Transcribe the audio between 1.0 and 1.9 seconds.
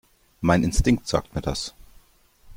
sagt mir das.